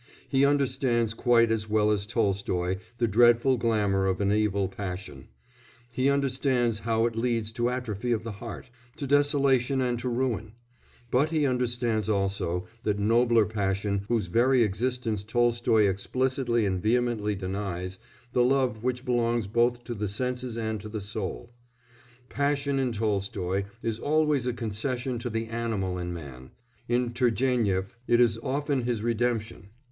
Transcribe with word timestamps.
He 0.27 0.43
understands, 0.43 1.13
quite 1.13 1.51
as 1.51 1.69
well 1.69 1.91
as 1.91 2.07
Tolstoy, 2.07 2.77
the 2.97 3.07
dreadful 3.07 3.55
glamour 3.57 4.07
of 4.07 4.19
an 4.19 4.31
evil 4.33 4.67
passion; 4.67 5.27
he 5.91 6.09
understands 6.09 6.79
how 6.79 7.05
it 7.05 7.15
leads 7.15 7.51
to 7.51 7.69
atrophy 7.69 8.11
of 8.11 8.23
the 8.23 8.31
heart, 8.31 8.71
to 8.95 9.05
desolation 9.05 9.79
and 9.79 9.99
to 9.99 10.09
ruin; 10.09 10.53
but 11.11 11.29
he 11.29 11.45
understands 11.45 12.09
also 12.09 12.65
that 12.81 12.97
nobler 12.97 13.45
passion 13.45 14.05
whose 14.07 14.25
very 14.25 14.63
existence 14.63 15.23
Tolstoy 15.23 15.83
explicitly 15.87 16.65
and 16.65 16.81
vehemently 16.81 17.35
denies 17.35 17.99
the 18.33 18.43
love 18.43 18.83
which 18.83 19.05
belongs 19.05 19.45
both 19.45 19.83
to 19.83 19.93
the 19.93 20.09
senses 20.09 20.57
and 20.57 20.81
to 20.81 20.89
the 20.89 20.99
soul. 20.99 21.51
Passion 22.27 22.79
in 22.79 22.91
Tolstoy 22.91 23.65
is 23.83 23.99
always 23.99 24.47
a 24.47 24.53
concession 24.53 25.19
to 25.19 25.29
the 25.29 25.45
animal 25.49 25.99
in 25.99 26.11
man; 26.11 26.49
in 26.87 27.11
Turgénief 27.13 27.85
it 28.07 28.19
is 28.19 28.39
often 28.39 28.81
his 28.81 29.03
redemption. 29.03 29.69